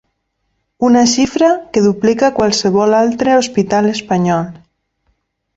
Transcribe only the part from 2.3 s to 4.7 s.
qualsevol altre hospital espanyol.